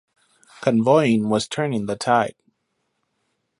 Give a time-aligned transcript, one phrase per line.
[0.61, 2.33] Convoying was turning the tide.